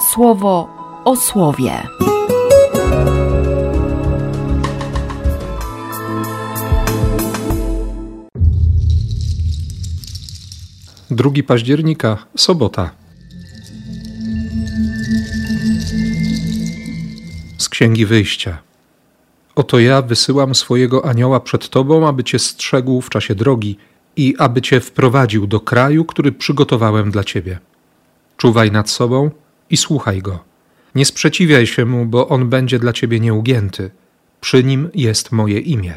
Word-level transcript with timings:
słowo 0.00 0.68
o 1.04 1.16
słowie. 1.16 1.82
2 11.10 11.30
października, 11.46 12.18
sobota. 12.36 12.90
Z 17.58 17.68
Księgi 17.68 18.06
Wyjścia. 18.06 18.58
Oto 19.54 19.78
ja 19.78 20.02
wysyłam 20.02 20.54
swojego 20.54 21.04
anioła 21.04 21.40
przed 21.40 21.68
tobą, 21.68 22.08
aby 22.08 22.24
cię 22.24 22.38
strzegł 22.38 23.00
w 23.00 23.10
czasie 23.10 23.34
drogi 23.34 23.76
i 24.16 24.34
aby 24.38 24.62
cię 24.62 24.80
wprowadził 24.80 25.46
do 25.46 25.60
kraju, 25.60 26.04
który 26.04 26.32
przygotowałem 26.32 27.10
dla 27.10 27.24
ciebie. 27.24 27.58
Czuwaj 28.36 28.72
nad 28.72 28.90
sobą 28.90 29.30
i 29.70 29.76
słuchaj 29.76 30.22
go. 30.22 30.44
Nie 30.94 31.04
sprzeciwiaj 31.04 31.66
się 31.66 31.84
mu, 31.84 32.06
bo 32.06 32.28
on 32.28 32.48
będzie 32.48 32.78
dla 32.78 32.92
ciebie 32.92 33.20
nieugięty. 33.20 33.90
Przy 34.40 34.64
nim 34.64 34.90
jest 34.94 35.32
moje 35.32 35.60
imię. 35.60 35.94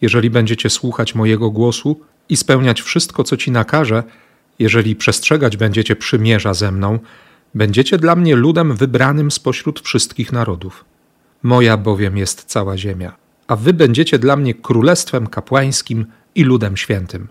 Jeżeli 0.00 0.30
będziecie 0.30 0.70
słuchać 0.70 1.14
mojego 1.14 1.50
głosu 1.50 2.00
i 2.28 2.36
spełniać 2.36 2.82
wszystko, 2.82 3.24
co 3.24 3.36
ci 3.36 3.50
nakażę, 3.50 4.02
jeżeli 4.58 4.96
przestrzegać 4.96 5.56
będziecie 5.56 5.96
przymierza 5.96 6.54
ze 6.54 6.72
mną, 6.72 6.98
będziecie 7.54 7.98
dla 7.98 8.16
mnie 8.16 8.36
ludem 8.36 8.76
wybranym 8.76 9.30
spośród 9.30 9.80
wszystkich 9.80 10.32
narodów. 10.32 10.84
Moja 11.42 11.76
bowiem 11.76 12.16
jest 12.16 12.44
cała 12.44 12.78
ziemia, 12.78 13.16
a 13.46 13.56
wy 13.56 13.72
będziecie 13.72 14.18
dla 14.18 14.36
mnie 14.36 14.54
królestwem 14.54 15.26
kapłańskim 15.26 16.06
i 16.34 16.44
ludem 16.44 16.76
świętym. 16.76 17.28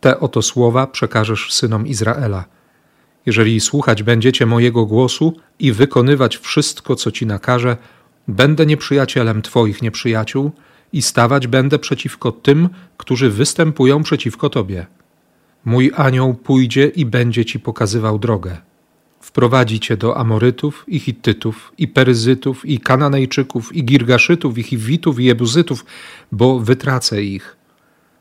Te 0.00 0.20
oto 0.20 0.42
słowa 0.42 0.86
przekażesz 0.86 1.52
synom 1.52 1.86
Izraela. 1.86 2.44
Jeżeli 3.26 3.60
słuchać 3.60 4.02
będziecie 4.02 4.46
mojego 4.46 4.86
głosu 4.86 5.36
i 5.58 5.72
wykonywać 5.72 6.36
wszystko, 6.36 6.96
co 6.96 7.10
ci 7.10 7.26
nakażę, 7.26 7.76
będę 8.28 8.66
nieprzyjacielem 8.66 9.42
twoich 9.42 9.82
nieprzyjaciół 9.82 10.50
i 10.92 11.02
stawać 11.02 11.46
będę 11.46 11.78
przeciwko 11.78 12.32
tym, 12.32 12.68
którzy 12.96 13.30
występują 13.30 14.02
przeciwko 14.02 14.50
tobie. 14.50 14.86
Mój 15.64 15.92
anioł 15.96 16.34
pójdzie 16.34 16.86
i 16.86 17.06
będzie 17.06 17.44
ci 17.44 17.60
pokazywał 17.60 18.18
drogę. 18.18 18.56
Wprowadzi 19.20 19.80
cię 19.80 19.96
do 19.96 20.16
Amorytów 20.16 20.84
i 20.88 20.98
Hittytów 20.98 21.72
i 21.78 21.88
Peryzytów 21.88 22.66
i 22.66 22.80
Kananejczyków 22.80 23.76
i 23.76 23.84
Girgaszytów 23.84 24.58
i 24.58 24.62
Hiwitów 24.62 25.20
i 25.20 25.24
Jebuzytów, 25.24 25.84
bo 26.32 26.60
wytracę 26.60 27.22
ich. 27.22 27.56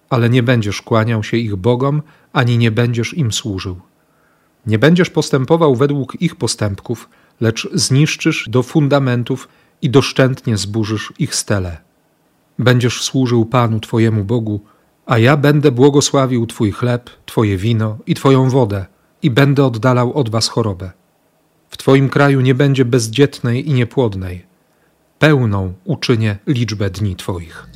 Ale 0.10 0.30
nie 0.30 0.44
będziesz 0.44 0.82
kłaniał 0.82 1.24
się 1.24 1.38
ich 1.38 1.56
bogom, 1.56 2.02
ani 2.34 2.58
nie 2.58 2.72
będziesz 2.72 3.14
im 3.14 3.32
służył. 3.32 3.80
Nie 4.66 4.80
będziesz 4.80 5.10
postępował 5.10 5.76
według 5.76 6.22
ich 6.22 6.36
postępków, 6.36 7.10
lecz 7.42 7.70
zniszczysz 7.74 8.50
do 8.50 8.64
fundamentów 8.64 9.48
i 9.82 9.90
doszczętnie 9.90 10.58
zburzysz 10.58 11.14
ich 11.20 11.36
stele. 11.36 11.78
Będziesz 12.60 13.04
służył 13.04 13.46
Panu 13.46 13.80
Twojemu 13.80 14.24
Bogu, 14.24 14.62
a 15.06 15.18
ja 15.18 15.38
będę 15.38 15.72
błogosławił 15.72 16.48
Twój 16.48 16.72
chleb, 16.72 17.10
Twoje 17.26 17.58
wino 17.58 17.98
i 18.08 18.16
Twoją 18.16 18.50
wodę 18.50 18.86
i 19.22 19.32
będę 19.32 19.66
oddalał 19.66 20.14
od 20.14 20.30
Was 20.30 20.48
chorobę. 20.48 20.92
W 21.70 21.78
Twoim 21.78 22.10
kraju 22.10 22.42
nie 22.42 22.56
będzie 22.56 22.86
bezdzietnej 22.86 23.70
i 23.70 23.74
niepłodnej. 23.74 24.46
Pełną 25.20 25.74
uczynię 25.84 26.38
liczbę 26.48 26.90
dni 26.90 27.16
Twoich. 27.16 27.68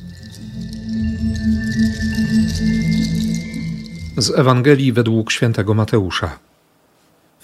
Z 4.16 4.38
Ewangelii 4.38 4.92
według 4.92 5.32
świętego 5.32 5.74
Mateusza. 5.74 6.47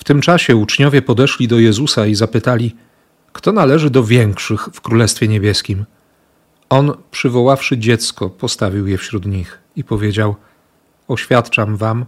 W 0.04 0.06
tym 0.06 0.20
czasie 0.20 0.56
uczniowie 0.56 1.02
podeszli 1.02 1.48
do 1.48 1.58
Jezusa 1.58 2.06
i 2.06 2.14
zapytali, 2.14 2.76
kto 3.32 3.52
należy 3.52 3.90
do 3.90 4.04
większych 4.04 4.68
w 4.72 4.80
Królestwie 4.80 5.28
Niebieskim. 5.28 5.84
On, 6.70 6.92
przywoławszy 7.10 7.78
dziecko, 7.78 8.30
postawił 8.30 8.86
je 8.86 8.98
wśród 8.98 9.26
nich 9.26 9.58
i 9.76 9.84
powiedział: 9.84 10.36
Oświadczam 11.08 11.76
wam, 11.76 12.04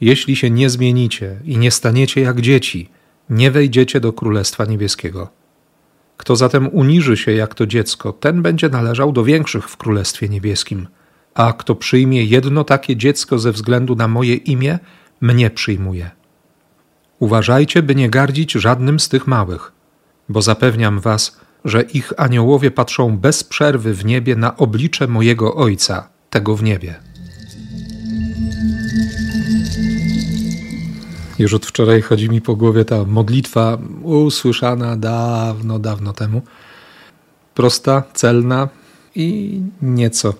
jeśli 0.00 0.36
się 0.36 0.50
nie 0.50 0.70
zmienicie 0.70 1.36
i 1.44 1.58
nie 1.58 1.70
staniecie 1.70 2.20
jak 2.20 2.40
dzieci, 2.40 2.88
nie 3.30 3.50
wejdziecie 3.50 4.00
do 4.00 4.12
Królestwa 4.12 4.64
Niebieskiego. 4.64 5.28
Kto 6.16 6.36
zatem 6.36 6.68
uniży 6.72 7.16
się 7.16 7.32
jak 7.32 7.54
to 7.54 7.66
dziecko, 7.66 8.12
ten 8.12 8.42
będzie 8.42 8.68
należał 8.68 9.12
do 9.12 9.24
większych 9.24 9.68
w 9.68 9.76
Królestwie 9.76 10.28
Niebieskim. 10.28 10.86
A 11.34 11.52
kto 11.52 11.74
przyjmie 11.74 12.24
jedno 12.24 12.64
takie 12.64 12.96
dziecko 12.96 13.38
ze 13.38 13.52
względu 13.52 13.96
na 13.96 14.08
moje 14.08 14.34
imię, 14.34 14.78
mnie 15.20 15.50
przyjmuje. 15.50 16.21
Uważajcie, 17.22 17.82
by 17.82 17.94
nie 17.94 18.10
gardzić 18.10 18.52
żadnym 18.52 19.00
z 19.00 19.08
tych 19.08 19.26
małych, 19.26 19.72
bo 20.28 20.42
zapewniam 20.42 21.00
was, 21.00 21.40
że 21.64 21.82
ich 21.82 22.12
aniołowie 22.16 22.70
patrzą 22.70 23.18
bez 23.18 23.44
przerwy 23.44 23.94
w 23.94 24.04
niebie 24.04 24.36
na 24.36 24.56
oblicze 24.56 25.08
mojego 25.08 25.54
Ojca, 25.54 26.08
tego 26.30 26.56
w 26.56 26.62
niebie. 26.62 26.94
Już 31.38 31.54
od 31.54 31.66
wczoraj 31.66 32.02
chodzi 32.02 32.30
mi 32.30 32.40
po 32.40 32.56
głowie 32.56 32.84
ta 32.84 33.04
modlitwa 33.04 33.78
usłyszana 34.02 34.96
dawno, 34.96 35.78
dawno 35.78 36.12
temu. 36.12 36.42
Prosta, 37.54 38.02
celna 38.14 38.68
i 39.14 39.60
nieco 39.82 40.34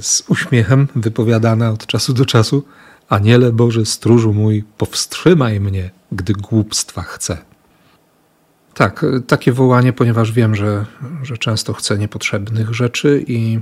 z 0.00 0.22
uśmiechem 0.28 0.88
wypowiadana 0.96 1.70
od 1.70 1.86
czasu 1.86 2.12
do 2.12 2.26
czasu. 2.26 2.64
Aniele 3.10 3.52
Boży, 3.52 3.86
stróżu 3.86 4.32
mój, 4.32 4.64
powstrzymaj 4.78 5.60
mnie, 5.60 5.90
gdy 6.12 6.32
głupstwa 6.32 7.02
chcę. 7.02 7.38
Tak, 8.74 9.04
e, 9.04 9.20
takie 9.20 9.52
wołanie, 9.52 9.92
ponieważ 9.92 10.32
wiem, 10.32 10.54
że, 10.54 10.86
że 11.22 11.38
często 11.38 11.72
chcę 11.72 11.98
niepotrzebnych 11.98 12.74
rzeczy 12.74 13.24
i, 13.26 13.58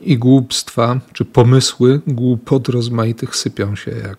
i 0.00 0.18
głupstwa, 0.18 1.00
czy 1.12 1.24
pomysły 1.24 2.00
głupot 2.06 2.68
rozmaitych 2.68 3.36
sypią 3.36 3.76
się 3.76 3.90
jak 3.90 4.18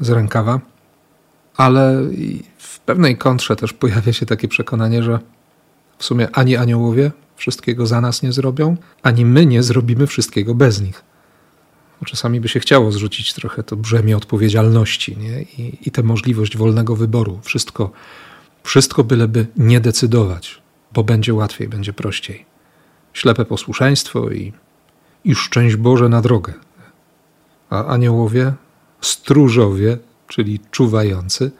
z 0.00 0.10
rękawa 0.10 0.60
ale 1.58 2.02
w 2.58 2.80
pewnej 2.80 3.16
kontrze 3.16 3.56
też 3.56 3.72
pojawia 3.72 4.12
się 4.12 4.26
takie 4.26 4.48
przekonanie, 4.48 5.02
że 5.02 5.18
w 5.98 6.04
sumie 6.04 6.28
ani 6.32 6.56
aniołowie 6.56 7.10
wszystkiego 7.36 7.86
za 7.86 8.00
nas 8.00 8.22
nie 8.22 8.32
zrobią, 8.32 8.76
ani 9.02 9.24
my 9.24 9.46
nie 9.46 9.62
zrobimy 9.62 10.06
wszystkiego 10.06 10.54
bez 10.54 10.80
nich. 10.80 11.04
Czasami 12.06 12.40
by 12.40 12.48
się 12.48 12.60
chciało 12.60 12.92
zrzucić 12.92 13.34
trochę 13.34 13.62
to 13.62 13.76
brzemię 13.76 14.16
odpowiedzialności 14.16 15.16
nie? 15.16 15.42
I, 15.42 15.78
i 15.88 15.90
tę 15.90 16.02
możliwość 16.02 16.56
wolnego 16.56 16.96
wyboru. 16.96 17.40
Wszystko, 17.42 17.90
wszystko 18.62 19.04
byleby 19.04 19.46
nie 19.56 19.80
decydować, 19.80 20.62
bo 20.94 21.04
będzie 21.04 21.34
łatwiej, 21.34 21.68
będzie 21.68 21.92
prościej. 21.92 22.44
Ślepe 23.12 23.44
posłuszeństwo 23.44 24.30
i, 24.30 24.52
i 25.24 25.34
szczęść 25.34 25.76
Boże 25.76 26.08
na 26.08 26.22
drogę. 26.22 26.54
A 27.70 27.86
aniołowie, 27.86 28.52
stróżowie 29.00 29.98
czyli 30.28 30.60
czuwający, 30.70 31.50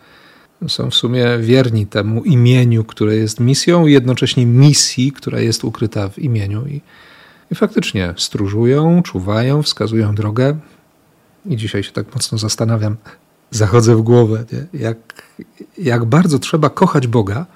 są 0.69 0.91
w 0.91 0.95
sumie 0.95 1.27
wierni 1.41 1.87
temu 1.87 2.25
imieniu, 2.25 2.85
które 2.85 3.17
jest 3.17 3.41
misją, 3.41 3.87
i 3.87 3.93
jednocześnie 3.93 4.47
misji, 4.47 5.13
która 5.13 5.41
jest 5.41 5.65
ukryta 5.65 6.09
w 6.09 6.19
imieniu. 6.19 6.67
I, 6.67 6.81
i 7.51 7.55
faktycznie 7.55 8.15
stróżują, 8.17 9.03
czuwają, 9.03 9.63
wskazują 9.63 10.15
drogę. 10.15 10.59
I 11.47 11.57
dzisiaj 11.57 11.83
się 11.83 11.93
tak 11.93 12.15
mocno 12.15 12.39
zastanawiam, 12.39 12.97
zachodzę 13.51 13.97
w 13.97 14.03
głowę, 14.03 14.45
nie? 14.53 14.81
Jak, 14.81 14.99
jak 15.79 16.05
bardzo 16.05 16.39
trzeba 16.39 16.71
kochać 16.71 17.07
Boga, 17.07 17.47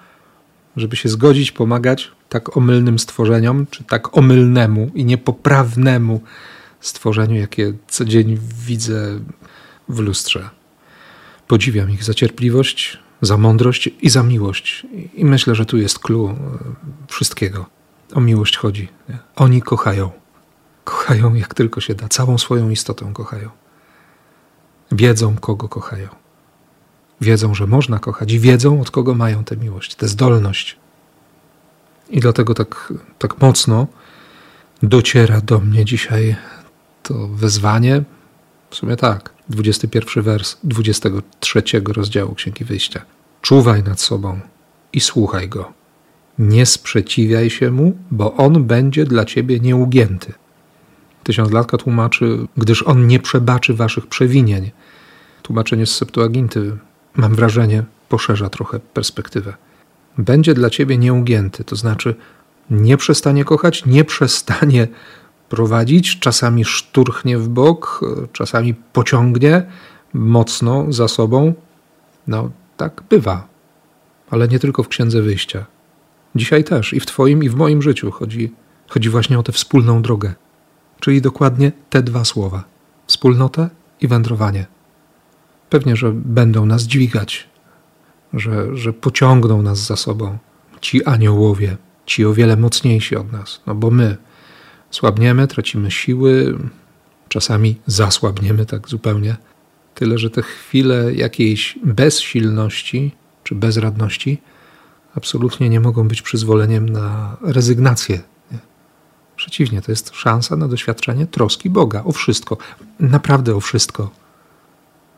żeby 0.76 0.96
się 0.96 1.08
zgodzić 1.08 1.52
pomagać 1.52 2.10
tak 2.28 2.56
omylnym 2.56 2.98
stworzeniom, 2.98 3.66
czy 3.70 3.84
tak 3.84 4.16
omylnemu 4.16 4.90
i 4.94 5.04
niepoprawnemu 5.04 6.20
stworzeniu, 6.80 7.40
jakie 7.40 7.72
co 7.88 8.04
dzień 8.04 8.38
widzę 8.66 9.20
w 9.88 9.98
lustrze. 9.98 10.50
Podziwiam 11.48 11.90
ich 11.90 12.04
za 12.04 12.14
cierpliwość, 12.14 12.98
za 13.22 13.36
mądrość 13.36 13.90
i 14.00 14.10
za 14.10 14.22
miłość. 14.22 14.86
I 15.14 15.24
myślę, 15.24 15.54
że 15.54 15.66
tu 15.66 15.78
jest 15.78 15.98
clue 15.98 16.28
e, 16.28 16.34
wszystkiego. 17.08 17.66
O 18.14 18.20
miłość 18.20 18.56
chodzi. 18.56 18.88
Nie? 19.08 19.18
Oni 19.36 19.62
kochają. 19.62 20.10
Kochają 20.84 21.34
jak 21.34 21.54
tylko 21.54 21.80
się 21.80 21.94
da. 21.94 22.08
Całą 22.08 22.38
swoją 22.38 22.70
istotą 22.70 23.12
kochają. 23.12 23.50
Wiedzą, 24.92 25.36
kogo 25.36 25.68
kochają. 25.68 26.08
Wiedzą, 27.20 27.54
że 27.54 27.66
można 27.66 27.98
kochać 27.98 28.32
i 28.32 28.40
wiedzą, 28.40 28.80
od 28.80 28.90
kogo 28.90 29.14
mają 29.14 29.44
tę 29.44 29.56
miłość, 29.56 29.94
tę 29.94 30.08
zdolność. 30.08 30.76
I 32.10 32.20
dlatego 32.20 32.54
tak, 32.54 32.92
tak 33.18 33.40
mocno 33.40 33.86
dociera 34.82 35.40
do 35.40 35.60
mnie 35.60 35.84
dzisiaj 35.84 36.36
to 37.02 37.28
wezwanie. 37.28 38.02
W 38.70 38.76
sumie 38.76 38.96
tak 38.96 39.32
21 39.48 40.22
wers 40.22 40.56
23 40.64 41.62
rozdziału 41.86 42.34
Księgi 42.34 42.64
Wyjścia. 42.64 43.04
Czuwaj 43.40 43.82
nad 43.82 44.00
sobą 44.00 44.40
i 44.92 45.00
słuchaj 45.00 45.48
go. 45.48 45.72
Nie 46.42 46.66
sprzeciwiaj 46.66 47.50
się 47.50 47.70
mu, 47.70 47.96
bo 48.10 48.34
on 48.34 48.64
będzie 48.64 49.04
dla 49.04 49.24
ciebie 49.24 49.60
nieugięty. 49.60 50.32
Tysiąclatka 51.24 51.78
tłumaczy, 51.78 52.46
gdyż 52.56 52.82
on 52.82 53.06
nie 53.06 53.18
przebaczy 53.18 53.74
waszych 53.74 54.06
przewinień. 54.06 54.70
Tłumaczenie 55.42 55.86
z 55.86 55.94
Septuaginty, 55.96 56.76
mam 57.14 57.34
wrażenie, 57.34 57.84
poszerza 58.08 58.48
trochę 58.48 58.80
perspektywę. 58.80 59.54
Będzie 60.18 60.54
dla 60.54 60.70
ciebie 60.70 60.98
nieugięty, 60.98 61.64
to 61.64 61.76
znaczy 61.76 62.14
nie 62.70 62.96
przestanie 62.96 63.44
kochać, 63.44 63.86
nie 63.86 64.04
przestanie 64.04 64.88
prowadzić, 65.48 66.18
czasami 66.18 66.64
szturchnie 66.64 67.38
w 67.38 67.48
bok, 67.48 68.00
czasami 68.32 68.74
pociągnie 68.74 69.62
mocno 70.14 70.92
za 70.92 71.08
sobą. 71.08 71.54
No, 72.26 72.50
tak 72.76 73.02
bywa, 73.10 73.48
ale 74.30 74.48
nie 74.48 74.58
tylko 74.58 74.82
w 74.82 74.88
księdze 74.88 75.22
wyjścia. 75.22 75.66
Dzisiaj 76.34 76.64
też 76.64 76.92
i 76.92 77.00
w 77.00 77.06
Twoim, 77.06 77.42
i 77.42 77.48
w 77.48 77.54
moim 77.54 77.82
życiu 77.82 78.10
chodzi, 78.10 78.52
chodzi 78.88 79.10
właśnie 79.10 79.38
o 79.38 79.42
tę 79.42 79.52
wspólną 79.52 80.02
drogę, 80.02 80.34
czyli 81.00 81.20
dokładnie 81.20 81.72
te 81.90 82.02
dwa 82.02 82.24
słowa: 82.24 82.64
wspólnotę 83.06 83.70
i 84.00 84.08
wędrowanie. 84.08 84.66
Pewnie, 85.70 85.96
że 85.96 86.12
będą 86.14 86.66
nas 86.66 86.82
dźwigać, 86.82 87.48
że, 88.32 88.76
że 88.76 88.92
pociągną 88.92 89.62
nas 89.62 89.78
za 89.78 89.96
sobą 89.96 90.38
ci 90.80 91.04
aniołowie, 91.04 91.76
ci 92.06 92.24
o 92.24 92.34
wiele 92.34 92.56
mocniejsi 92.56 93.16
od 93.16 93.32
nas, 93.32 93.60
no 93.66 93.74
bo 93.74 93.90
my 93.90 94.16
słabniemy, 94.90 95.48
tracimy 95.48 95.90
siły, 95.90 96.58
czasami 97.28 97.76
zasłabniemy 97.86 98.66
tak 98.66 98.88
zupełnie. 98.88 99.36
Tyle, 99.94 100.18
że 100.18 100.30
te 100.30 100.42
chwile 100.42 101.14
jakiejś 101.14 101.78
bezsilności 101.84 103.12
czy 103.44 103.54
bezradności 103.54 104.38
absolutnie 105.14 105.68
nie 105.68 105.80
mogą 105.80 106.08
być 106.08 106.22
przyzwoleniem 106.22 106.88
na 106.88 107.36
rezygnację. 107.42 108.20
Nie? 108.52 108.58
Przeciwnie, 109.36 109.82
to 109.82 109.92
jest 109.92 110.14
szansa 110.14 110.56
na 110.56 110.68
doświadczenie 110.68 111.26
troski 111.26 111.70
Boga 111.70 112.02
o 112.04 112.12
wszystko, 112.12 112.56
naprawdę 113.00 113.56
o 113.56 113.60
wszystko. 113.60 114.10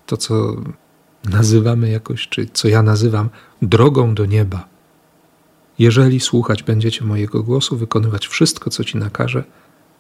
To, 0.07 0.17
co 0.17 0.57
nazywamy 1.25 1.91
jakoś, 1.91 2.29
czy 2.29 2.47
co 2.53 2.69
ja 2.69 2.83
nazywam 2.83 3.29
drogą 3.63 4.15
do 4.15 4.27
nieba. 4.27 4.69
Jeżeli 5.79 6.21
słuchać 6.21 6.63
będziecie 6.63 7.05
mojego 7.05 7.43
głosu, 7.43 7.77
wykonywać 7.77 8.27
wszystko, 8.27 8.71
co 8.71 8.85
ci 8.85 8.99
nakaże, 8.99 9.45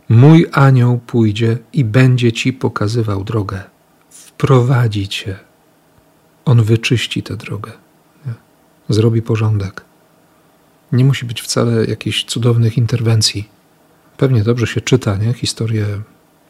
mój 0.08 0.46
anioł 0.52 0.98
pójdzie 0.98 1.58
i 1.72 1.84
będzie 1.84 2.32
ci 2.32 2.52
pokazywał 2.52 3.24
drogę. 3.24 3.62
Wprowadzi 4.10 5.08
cię. 5.08 5.38
On 6.44 6.62
wyczyści 6.62 7.22
tę 7.22 7.36
drogę. 7.36 7.83
Zrobi 8.88 9.22
porządek. 9.22 9.84
Nie 10.92 11.04
musi 11.04 11.26
być 11.26 11.42
wcale 11.42 11.84
jakichś 11.84 12.24
cudownych 12.24 12.78
interwencji. 12.78 13.48
Pewnie 14.16 14.42
dobrze 14.42 14.66
się 14.66 14.80
czyta, 14.80 15.16
nie? 15.16 15.32
Historię 15.32 15.86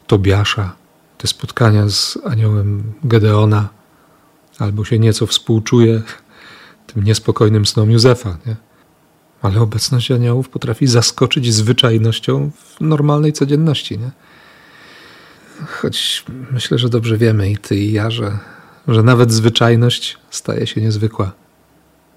Tobiasza, 0.07 0.75
te 1.17 1.27
spotkania 1.27 1.89
z 1.89 2.17
aniołem 2.25 2.93
Gedeona, 3.03 3.69
albo 4.59 4.85
się 4.85 4.99
nieco 4.99 5.27
współczuje 5.27 6.01
tym 6.93 7.03
niespokojnym 7.03 7.65
snom 7.65 7.91
Józefa, 7.91 8.37
nie? 8.45 8.55
Ale 9.41 9.61
obecność 9.61 10.11
aniołów 10.11 10.49
potrafi 10.49 10.87
zaskoczyć 10.87 11.53
zwyczajnością 11.53 12.51
w 12.51 12.81
normalnej 12.81 13.33
codzienności, 13.33 13.99
nie? 13.99 14.11
Choć 15.67 16.25
myślę, 16.51 16.77
że 16.77 16.89
dobrze 16.89 17.17
wiemy 17.17 17.51
i 17.51 17.57
ty 17.57 17.75
i 17.75 17.91
ja, 17.91 18.11
że, 18.11 18.37
że 18.87 19.03
nawet 19.03 19.31
zwyczajność 19.31 20.17
staje 20.29 20.67
się 20.67 20.81
niezwykła. 20.81 21.31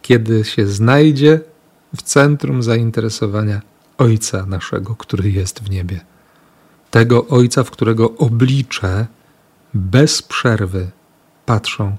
Kiedy 0.09 0.45
się 0.45 0.67
znajdzie 0.67 1.41
w 1.97 2.03
centrum 2.03 2.63
zainteresowania 2.63 3.61
Ojca 3.99 4.47
naszego, 4.47 4.97
który 4.97 5.31
jest 5.31 5.61
w 5.61 5.71
niebie. 5.71 6.01
Tego 6.91 7.27
Ojca, 7.27 7.65
w 7.65 7.71
którego 7.71 8.17
oblicze 8.17 9.07
bez 9.75 10.23
przerwy 10.23 10.91
patrzą 11.47 11.97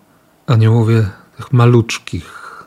aniołowie 0.48 1.10
tych 1.38 1.54
maluczkich, 1.54 2.64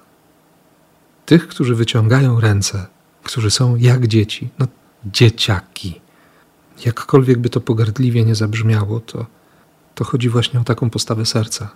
tych, 1.26 1.48
którzy 1.48 1.74
wyciągają 1.74 2.40
ręce, 2.40 2.86
którzy 3.22 3.50
są 3.50 3.76
jak 3.76 4.06
dzieci, 4.06 4.48
no 4.58 4.66
dzieciaki. 5.06 6.00
Jakkolwiek 6.84 7.38
by 7.38 7.48
to 7.48 7.60
pogardliwie 7.60 8.24
nie 8.24 8.34
zabrzmiało, 8.34 9.00
to, 9.00 9.26
to 9.94 10.04
chodzi 10.04 10.28
właśnie 10.28 10.60
o 10.60 10.64
taką 10.64 10.90
postawę 10.90 11.26
serca. 11.26 11.68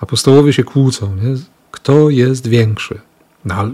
Apostołowie 0.00 0.52
się 0.52 0.64
kłócą, 0.64 1.16
nie? 1.16 1.36
Kto 1.74 2.10
jest 2.10 2.46
większy. 2.46 3.00
No, 3.44 3.70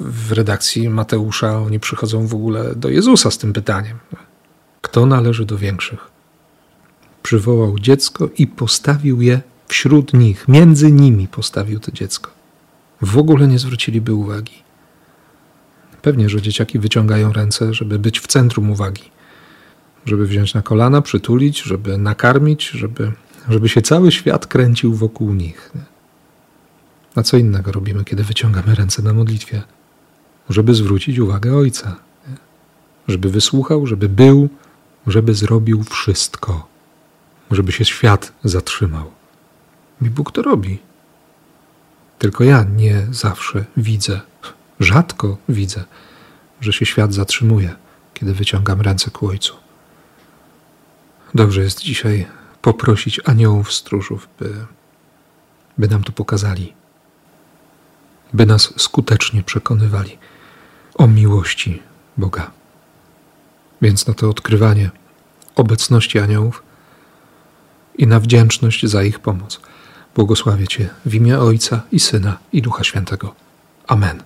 w 0.00 0.32
redakcji 0.32 0.88
Mateusza 0.88 1.58
oni 1.58 1.80
przychodzą 1.80 2.26
w 2.26 2.34
ogóle 2.34 2.74
do 2.74 2.88
Jezusa 2.88 3.30
z 3.30 3.38
tym 3.38 3.52
pytaniem. 3.52 3.98
Kto 4.82 5.06
należy 5.06 5.44
do 5.46 5.58
większych? 5.58 6.10
Przywołał 7.22 7.78
dziecko 7.78 8.28
i 8.38 8.46
postawił 8.46 9.22
je 9.22 9.40
wśród 9.68 10.14
nich, 10.14 10.48
między 10.48 10.92
nimi 10.92 11.28
postawił 11.28 11.80
to 11.80 11.92
dziecko 11.92 12.36
w 13.02 13.18
ogóle 13.18 13.48
nie 13.48 13.58
zwróciliby 13.58 14.14
uwagi. 14.14 14.62
Pewnie, 16.02 16.28
że 16.28 16.42
dzieciaki 16.42 16.78
wyciągają 16.78 17.32
ręce, 17.32 17.74
żeby 17.74 17.98
być 17.98 18.20
w 18.20 18.26
centrum 18.26 18.70
uwagi, 18.70 19.02
żeby 20.06 20.26
wziąć 20.26 20.54
na 20.54 20.62
kolana, 20.62 21.02
przytulić, 21.02 21.62
żeby 21.62 21.98
nakarmić, 21.98 22.68
żeby, 22.68 23.12
żeby 23.48 23.68
się 23.68 23.82
cały 23.82 24.12
świat 24.12 24.46
kręcił 24.46 24.94
wokół 24.94 25.34
nich. 25.34 25.72
A 27.16 27.22
co 27.22 27.36
innego 27.36 27.72
robimy, 27.72 28.04
kiedy 28.04 28.24
wyciągamy 28.24 28.74
ręce 28.74 29.02
na 29.02 29.12
modlitwie? 29.12 29.62
Żeby 30.50 30.74
zwrócić 30.74 31.18
uwagę 31.18 31.56
Ojca, 31.56 31.96
żeby 33.08 33.30
wysłuchał, 33.30 33.86
żeby 33.86 34.08
był, 34.08 34.48
żeby 35.06 35.34
zrobił 35.34 35.84
wszystko, 35.84 36.68
żeby 37.50 37.72
się 37.72 37.84
świat 37.84 38.32
zatrzymał. 38.44 39.10
I 40.02 40.10
Bóg 40.10 40.32
to 40.32 40.42
robi. 40.42 40.78
Tylko 42.18 42.44
ja 42.44 42.62
nie 42.62 43.06
zawsze 43.10 43.64
widzę, 43.76 44.20
rzadko 44.80 45.36
widzę, 45.48 45.84
że 46.60 46.72
się 46.72 46.86
świat 46.86 47.14
zatrzymuje, 47.14 47.74
kiedy 48.14 48.34
wyciągam 48.34 48.80
ręce 48.80 49.10
ku 49.10 49.28
Ojcu. 49.28 49.54
Dobrze 51.34 51.62
jest 51.62 51.80
dzisiaj 51.80 52.26
poprosić 52.62 53.20
aniołów 53.24 53.72
stróżów, 53.72 54.28
by, 54.38 54.66
by 55.78 55.88
nam 55.88 56.04
to 56.04 56.12
pokazali, 56.12 56.72
by 58.32 58.46
nas 58.46 58.72
skutecznie 58.76 59.42
przekonywali 59.42 60.18
o 60.94 61.06
miłości 61.06 61.82
Boga. 62.16 62.50
Więc 63.82 64.06
na 64.06 64.14
to 64.14 64.30
odkrywanie 64.30 64.90
obecności 65.56 66.18
aniołów 66.18 66.62
i 67.98 68.06
na 68.06 68.20
wdzięczność 68.20 68.86
za 68.86 69.02
ich 69.02 69.18
pomoc 69.20 69.60
Błogosławię 70.14 70.68
Cię 70.68 70.88
w 71.06 71.14
imię 71.14 71.38
Ojca 71.38 71.80
i 71.92 72.00
Syna 72.00 72.38
i 72.52 72.62
Ducha 72.62 72.84
Świętego. 72.84 73.34
Amen. 73.86 74.22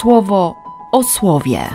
Słowo 0.00 0.54
o 0.92 1.02
słowie. 1.02 1.68